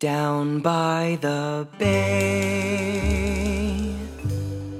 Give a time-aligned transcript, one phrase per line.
[0.00, 3.92] Down by the bay,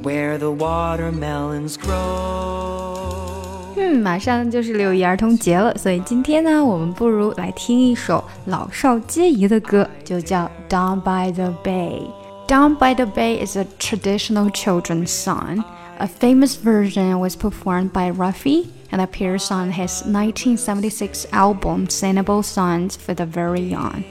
[0.03, 3.75] where the watermelons grow.
[3.77, 12.01] 嗯，马上就是六一儿童节了，所以今天呢，我们不如来听一首老少皆宜的歌，就叫《Down by the Bay》。
[12.49, 15.63] Down by the Bay is a traditional children's song.
[15.99, 22.97] A famous version was performed by Raffi and appears on his 1976 album Singable Songs
[22.97, 24.03] for the Very Young.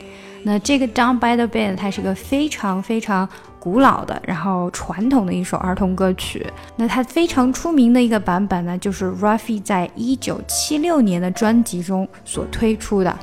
[0.44, 3.28] 那这个 Down by the Bay 它是个非常非常
[3.60, 6.46] 古老的，然后传统的一首儿童歌曲。
[6.76, 13.18] 那它非常出名的一个版本呢，就是 Ruffy 在一九七六年的专辑中所推出的。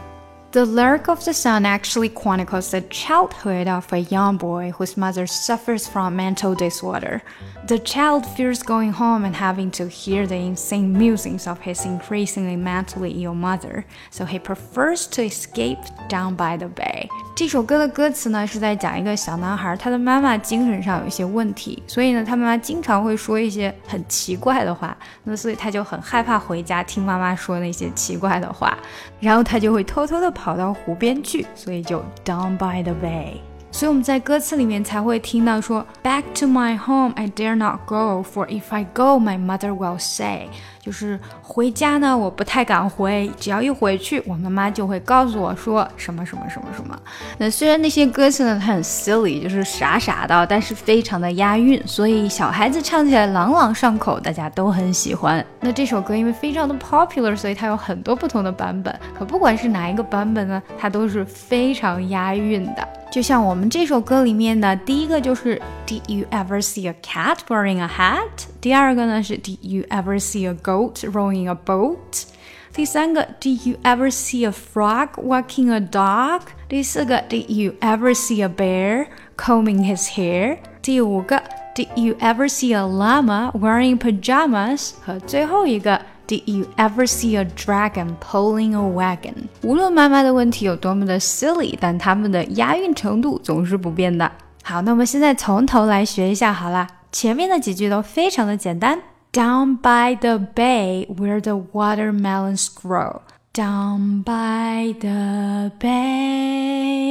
[0.55, 5.25] The lyric of the song actually chronicles the childhood of a young boy whose mother
[5.25, 7.21] suffers from mental disorder.
[7.67, 12.57] The child fears going home and having to hear the insane musings of his increasingly
[12.57, 15.79] mentally ill mother, so he prefers to escape
[16.09, 17.07] down by the bay.
[17.33, 28.77] 这首歌的歌词呢是在讲一个小男孩，他的妈妈精神上有一些问题，所以呢，他妈妈经常会说一些很奇怪的话，那所以他就很害怕回家听妈妈说那些奇怪的话，
[29.21, 33.37] 然后他就会偷偷的跑 到湖边去，所以就 down by the bay。
[33.73, 40.49] 所以我们在歌词里面才会听到说，Back to my home I dare not go, for if I go, my mother will say，
[40.86, 46.96] 就是回家呢，我不太敢回，只要一回去，我妈妈就会告诉我说什么什么什么什么。
[47.38, 55.44] 那虽然那些歌词呢，它很 silly，就是傻傻的，但是非常的押韵，所以小孩子唱起来朗朗上口，大家都很喜欢。
[55.58, 58.96] 那这首歌因为非常的 popular，所以它有很多不同的版本。
[59.18, 62.88] 可不管是哪一个版本呢，它都是非常押韵的。
[63.10, 68.46] 就像我们这首歌里面的第一个就是 Did you ever see a cat wearing a hat？
[68.65, 72.25] 第二个呢是 Did you ever see a goat rowing a boat？
[72.73, 76.41] 第三个 Did you ever see a frog walking a dog？
[76.69, 79.07] 第四个 Did you ever see a bear
[79.37, 80.57] combing his hair？
[80.81, 81.41] 第五个
[81.75, 84.91] Did you ever see a llama wearing pajamas？
[85.05, 89.33] 和最后一个 Did you ever see a dragon pulling a wagon？
[89.63, 94.31] 无论妈妈的问题有多么的 silly，但他们的押韵程度总是不变的。
[94.63, 96.87] 好，那我们现在从头来学一下好了。
[97.11, 99.01] 前面的几句都非常的简单。
[99.33, 103.21] Down by the bay where the watermelons grow.
[103.53, 107.01] Down by the bay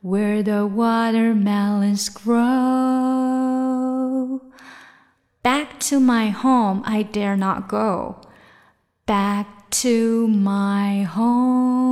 [0.00, 2.36] where the watermelons grow.
[5.42, 8.16] Back to my home I dare not go.
[9.06, 9.46] Back
[9.82, 11.86] to my home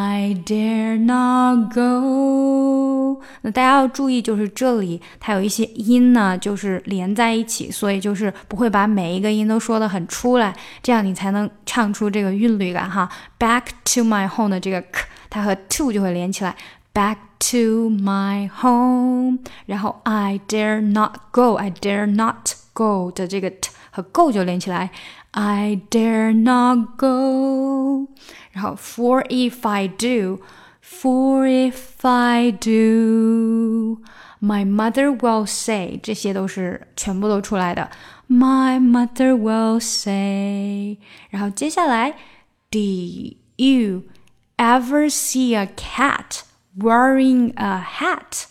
[0.00, 3.20] I dare not go。
[3.40, 13.08] 那大家要注意，就是这里它有一些音呢，就是连在一起，所以就是不会把每一个音都说的很出来，这样你才能唱出这个韵律感哈。
[13.40, 16.54] Back to my home 的这个 k，它和 to 就会连起来。
[16.94, 17.16] Back
[17.50, 24.90] to my home，然后 I dare not go，I dare not go 的这个 t 和 go 就连起来
[25.32, 28.08] ，I dare not go。
[28.57, 37.89] 然后 for if I do，for if I do，my mother will say，这些都是全部都出来的，
[38.29, 40.97] my mother will say。
[41.29, 42.15] 然后接下来，
[42.71, 44.03] Did you
[44.57, 48.47] ever see a cat？wearing a hat.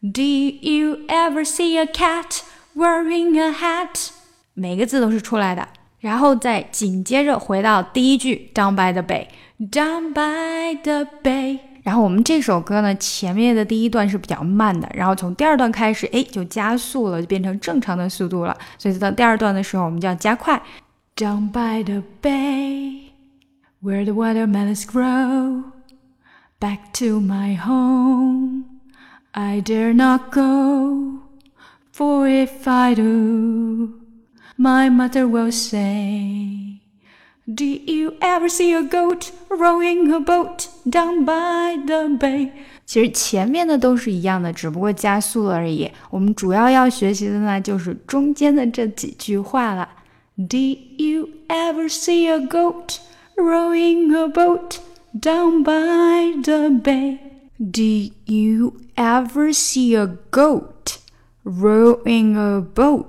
[0.00, 2.42] Did you ever see a cat
[2.76, 4.10] wearing a hat？
[4.54, 5.68] 每个字都是出来的，
[6.01, 11.59] 然后再紧接着回到第一句，Down by the bay，Down by the bay。
[11.83, 18.57] 然后我们这首歌呢，前面的第一段是比较慢的，然后从第二段开始，哎，就加速了，就变成正常的速度了。
[18.77, 20.61] 所以到第二段的时候，我们就要加快。
[21.15, 23.11] Down by the bay,
[23.81, 25.63] where the watermelons grow.
[26.59, 28.65] Back to my home,
[29.31, 31.21] I dare not go,
[31.91, 34.00] for if I do,
[34.60, 36.80] my mother will say,
[37.46, 42.50] Did you ever see a goat rowing a boat down by the bay？
[42.84, 45.90] 其实前面的都是一样的，只不过加速了而已。
[46.10, 49.88] 我们主要要学习的呢，就是中间的这几句话了。
[50.36, 52.98] Did you ever see a goat
[53.36, 54.80] rowing a boat?
[55.18, 57.18] down by the bay.
[57.58, 60.98] Did you ever see a goat
[61.44, 63.06] rowing a boat?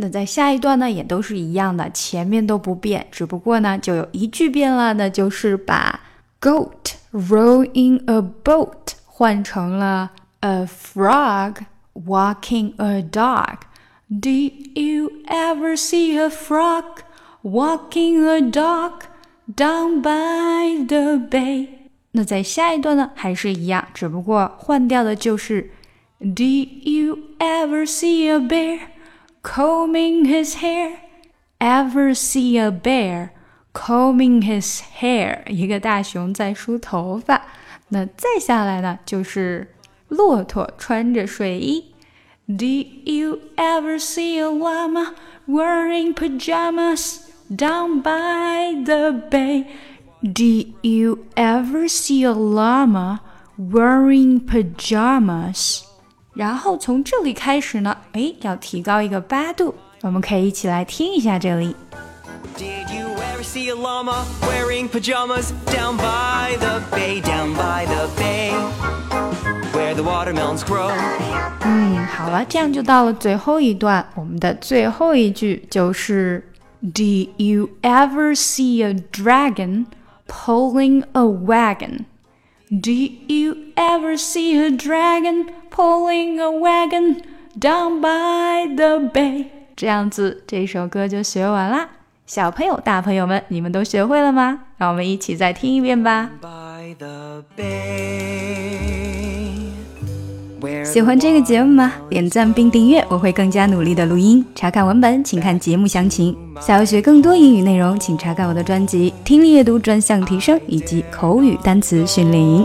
[0.00, 6.00] 那在下一段呢，也都是一样的，前面都不变，只不过呢，就有一句变了，那就是把
[6.40, 11.56] goat rowing a boat 换成了 a frog
[11.92, 13.58] walking a dog.
[14.10, 17.02] Did you ever see a frog
[17.42, 19.02] walking a dog?
[19.56, 21.68] down by the bay。
[22.12, 25.70] 那在下一段呢，还是一样，只不过换掉的就是
[26.20, 28.78] Did you ever see a bear
[29.41, 30.97] combing his hair?
[31.59, 33.29] Ever see a bear
[33.73, 35.43] combing his hair？
[35.47, 37.43] 一个大熊在梳头发。
[37.89, 39.75] 那再下来呢，就是
[40.07, 41.93] 骆驼穿着睡衣。
[42.47, 45.13] Did you ever see a llama
[45.47, 49.65] wearing pajamas down by the bay?
[50.21, 53.21] Did you ever see a llama
[53.57, 55.83] wearing pajamas?
[56.39, 61.75] 然后从这里开始呢，哎，要提高一个八度，我们可以一起来听一下这里。
[62.57, 68.51] Did you ever see a llama wearing pajamas down by the bay, down by the bay,
[69.73, 70.91] where the watermelons grow?
[71.61, 76.51] 嗯，好了，这样就到了最后一段，我们的最后一句就是
[76.81, 79.87] Did you ever see a dragon
[80.27, 82.05] pulling a wagon?
[82.69, 87.22] Did you ever see a dragon Pulling a wagon
[87.58, 89.46] down by the bay？
[89.76, 91.88] 这样子，这首歌就学完啦。
[92.26, 94.60] 小朋友、大朋友们，你们都学会了吗？
[94.76, 96.30] 让我们一起再听一遍吧。
[96.40, 97.70] By the bay,
[100.84, 101.92] 喜欢这个节目吗？
[102.08, 104.44] 点赞并订阅，我会更加努力的录音。
[104.54, 106.36] 查看文本，请看节目详情。
[106.60, 112.64] 想要学更多英语内容，请查看我的专辑《听力阅读专项提升》以及口语单词训练营。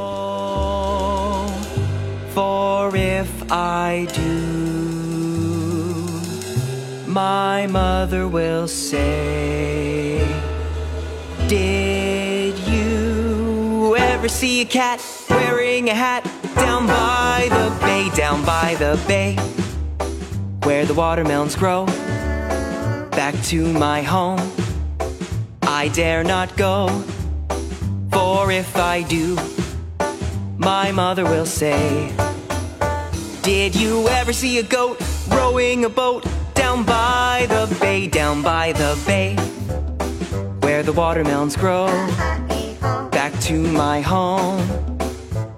[3.52, 4.22] I do,
[7.08, 10.18] my mother will say,
[11.48, 15.00] Did you ever see a cat
[15.30, 16.24] wearing a hat
[16.56, 19.36] down by the bay, down by the bay,
[20.64, 21.86] where the watermelons grow?
[23.12, 24.42] Back to my home,
[25.62, 26.88] I dare not go,
[28.12, 29.38] for if I do,
[30.58, 32.12] my mother will say,
[33.46, 36.26] Did you ever see a goat rowing a boat
[36.56, 39.36] down by the bay, down by the bay,
[40.62, 41.86] where the watermelons grow?
[43.12, 44.68] Back to my home,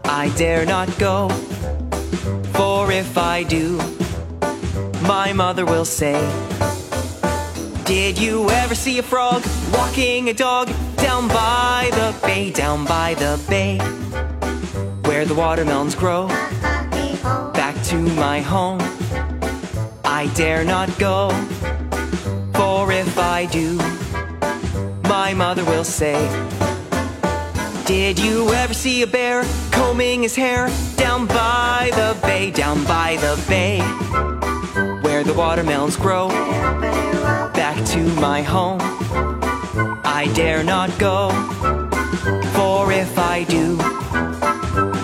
[0.04, 1.30] I dare not go,
[2.52, 3.78] for if I do,
[5.04, 6.20] my mother will say,
[7.86, 10.68] Did you ever see a frog walking a dog
[10.98, 13.80] down by the bay, down by the bay?
[15.08, 16.28] where the watermelons grow.
[17.88, 18.80] To my home,
[20.04, 21.30] I dare not go.
[22.54, 23.78] For if I do,
[25.08, 26.18] my mother will say,
[27.86, 33.16] Did you ever see a bear combing his hair down by the bay, down by
[33.22, 33.80] the bay,
[35.02, 36.28] where the watermelons grow?
[37.54, 38.80] Back to my home,
[40.04, 41.30] I dare not go.
[42.52, 43.78] For if I do,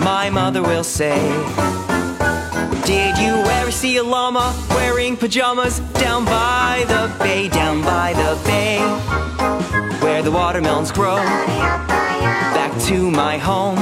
[0.04, 1.16] my mother will say,
[2.82, 8.38] Did you ever see a llama wearing pajamas down by the bay, down by the
[8.44, 8.78] bay,
[10.00, 11.16] where the watermelons grow?
[11.16, 13.78] Back to my home,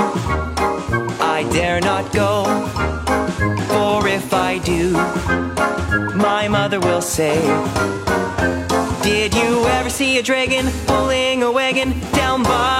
[1.20, 2.44] I dare not go,
[3.68, 4.92] for if I do,
[6.16, 7.40] my mother will say,
[9.02, 12.72] Did you ever see a dragon pulling a wagon down by